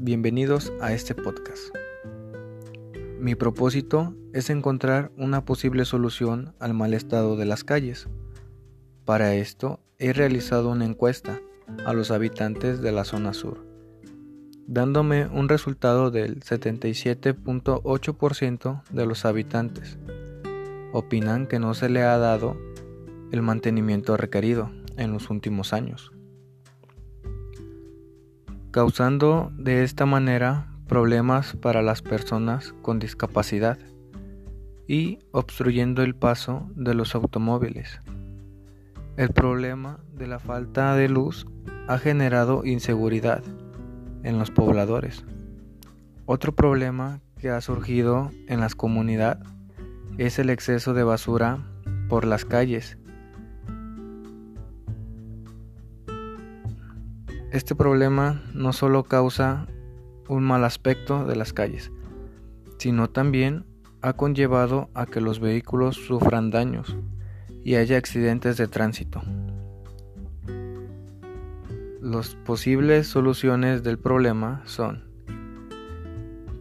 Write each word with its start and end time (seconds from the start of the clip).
bienvenidos 0.00 0.72
a 0.80 0.92
este 0.92 1.14
podcast. 1.14 1.72
Mi 3.20 3.36
propósito 3.36 4.12
es 4.32 4.50
encontrar 4.50 5.12
una 5.16 5.44
posible 5.44 5.84
solución 5.84 6.52
al 6.58 6.74
mal 6.74 6.94
estado 6.94 7.36
de 7.36 7.44
las 7.44 7.62
calles. 7.62 8.08
Para 9.04 9.36
esto 9.36 9.78
he 10.00 10.12
realizado 10.12 10.70
una 10.70 10.84
encuesta 10.84 11.40
a 11.84 11.92
los 11.92 12.10
habitantes 12.10 12.82
de 12.82 12.90
la 12.90 13.04
zona 13.04 13.34
sur, 13.34 13.64
dándome 14.66 15.28
un 15.28 15.48
resultado 15.48 16.10
del 16.10 16.40
77.8% 16.40 18.82
de 18.90 19.06
los 19.06 19.24
habitantes. 19.24 19.96
Opinan 20.92 21.46
que 21.46 21.60
no 21.60 21.74
se 21.74 21.88
le 21.88 22.02
ha 22.02 22.18
dado 22.18 22.56
el 23.30 23.42
mantenimiento 23.42 24.16
requerido 24.16 24.72
en 24.96 25.12
los 25.12 25.30
últimos 25.30 25.72
años 25.72 26.15
causando 28.76 29.50
de 29.56 29.84
esta 29.84 30.04
manera 30.04 30.66
problemas 30.86 31.56
para 31.56 31.80
las 31.80 32.02
personas 32.02 32.74
con 32.82 32.98
discapacidad 32.98 33.78
y 34.86 35.20
obstruyendo 35.32 36.02
el 36.02 36.14
paso 36.14 36.68
de 36.74 36.92
los 36.92 37.14
automóviles. 37.14 38.02
El 39.16 39.30
problema 39.30 40.00
de 40.12 40.26
la 40.26 40.38
falta 40.38 40.94
de 40.94 41.08
luz 41.08 41.46
ha 41.88 41.96
generado 41.96 42.66
inseguridad 42.66 43.42
en 44.22 44.38
los 44.38 44.50
pobladores. 44.50 45.24
Otro 46.26 46.54
problema 46.54 47.22
que 47.38 47.48
ha 47.48 47.62
surgido 47.62 48.30
en 48.46 48.60
las 48.60 48.74
comunidades 48.74 49.48
es 50.18 50.38
el 50.38 50.50
exceso 50.50 50.92
de 50.92 51.02
basura 51.02 51.60
por 52.10 52.26
las 52.26 52.44
calles 52.44 52.98
Este 57.56 57.74
problema 57.74 58.42
no 58.52 58.74
solo 58.74 59.04
causa 59.04 59.66
un 60.28 60.44
mal 60.44 60.62
aspecto 60.62 61.24
de 61.24 61.36
las 61.36 61.54
calles, 61.54 61.90
sino 62.76 63.08
también 63.08 63.64
ha 64.02 64.12
conllevado 64.12 64.90
a 64.92 65.06
que 65.06 65.22
los 65.22 65.40
vehículos 65.40 65.96
sufran 65.96 66.50
daños 66.50 66.98
y 67.64 67.76
haya 67.76 67.96
accidentes 67.96 68.58
de 68.58 68.68
tránsito. 68.68 69.22
Las 72.02 72.34
posibles 72.34 73.06
soluciones 73.06 73.82
del 73.82 73.98
problema 73.98 74.60
son 74.66 75.04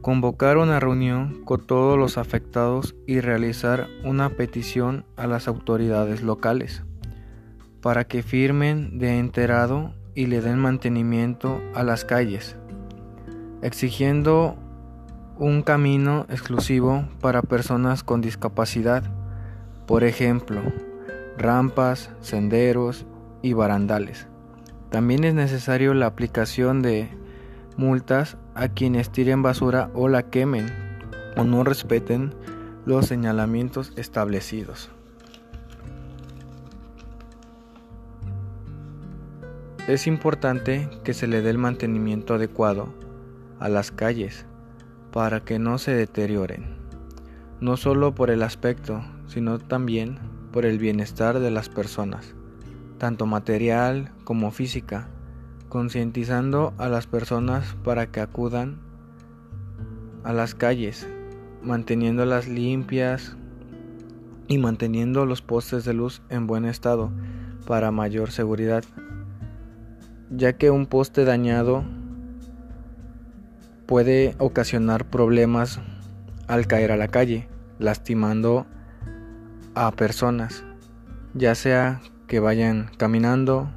convocar 0.00 0.58
una 0.58 0.80
reunión 0.80 1.44
con 1.44 1.64
todos 1.64 1.96
los 1.96 2.18
afectados 2.18 2.96
y 3.06 3.20
realizar 3.20 3.86
una 4.02 4.30
petición 4.30 5.04
a 5.14 5.28
las 5.28 5.46
autoridades 5.46 6.20
locales 6.20 6.82
para 7.80 8.08
que 8.08 8.24
firmen 8.24 8.98
de 8.98 9.20
enterado 9.20 9.94
y 10.14 10.26
le 10.26 10.40
den 10.40 10.58
mantenimiento 10.58 11.60
a 11.74 11.82
las 11.82 12.04
calles, 12.04 12.56
exigiendo 13.62 14.56
un 15.38 15.62
camino 15.62 16.26
exclusivo 16.28 17.08
para 17.20 17.42
personas 17.42 18.04
con 18.04 18.20
discapacidad, 18.20 19.04
por 19.86 20.04
ejemplo, 20.04 20.60
rampas, 21.38 22.10
senderos 22.20 23.06
y 23.42 23.54
barandales. 23.54 24.26
También 24.90 25.24
es 25.24 25.34
necesario 25.34 25.94
la 25.94 26.06
aplicación 26.06 26.82
de 26.82 27.08
multas 27.76 28.36
a 28.54 28.68
quienes 28.68 29.10
tiren 29.10 29.42
basura 29.42 29.90
o 29.94 30.08
la 30.08 30.24
quemen 30.24 30.66
o 31.36 31.44
no 31.44 31.64
respeten 31.64 32.34
los 32.84 33.06
señalamientos 33.06 33.92
establecidos. 33.96 34.90
Es 39.88 40.06
importante 40.06 40.88
que 41.04 41.14
se 41.14 41.26
le 41.26 41.40
dé 41.42 41.50
el 41.50 41.58
mantenimiento 41.58 42.34
adecuado 42.34 42.92
a 43.58 43.68
las 43.68 43.90
calles 43.90 44.46
para 45.10 45.40
que 45.40 45.58
no 45.58 45.78
se 45.78 45.92
deterioren, 45.92 46.76
no 47.60 47.76
solo 47.76 48.14
por 48.14 48.30
el 48.30 48.42
aspecto, 48.42 49.02
sino 49.26 49.58
también 49.58 50.18
por 50.52 50.66
el 50.66 50.78
bienestar 50.78 51.40
de 51.40 51.50
las 51.50 51.68
personas, 51.68 52.34
tanto 52.98 53.26
material 53.26 54.12
como 54.24 54.50
física, 54.50 55.08
concientizando 55.68 56.74
a 56.76 56.88
las 56.88 57.06
personas 57.06 57.74
para 57.82 58.06
que 58.06 58.20
acudan 58.20 58.78
a 60.24 60.32
las 60.32 60.54
calles, 60.54 61.08
manteniéndolas 61.62 62.48
limpias 62.48 63.36
y 64.46 64.58
manteniendo 64.58 65.24
los 65.24 65.40
postes 65.42 65.84
de 65.84 65.94
luz 65.94 66.22
en 66.28 66.46
buen 66.46 66.66
estado 66.66 67.10
para 67.66 67.90
mayor 67.90 68.30
seguridad 68.30 68.84
ya 70.30 70.52
que 70.52 70.70
un 70.70 70.86
poste 70.86 71.24
dañado 71.24 71.84
puede 73.86 74.36
ocasionar 74.38 75.04
problemas 75.04 75.80
al 76.46 76.66
caer 76.68 76.92
a 76.92 76.96
la 76.96 77.08
calle, 77.08 77.48
lastimando 77.78 78.66
a 79.74 79.90
personas, 79.90 80.64
ya 81.34 81.54
sea 81.54 82.00
que 82.28 82.38
vayan 82.38 82.90
caminando 82.96 83.70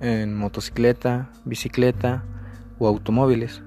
en 0.00 0.34
motocicleta, 0.34 1.30
bicicleta 1.44 2.24
o 2.80 2.88
automóviles. 2.88 3.62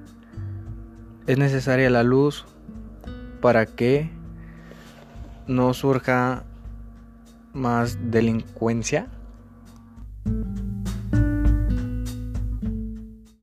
Es 1.28 1.38
necesaria 1.38 1.90
la 1.90 2.03
luz 2.03 2.45
para 3.41 3.66
que 3.66 4.12
no 5.47 5.74
surja 5.74 6.44
más 7.53 8.12
delincuencia 8.12 9.07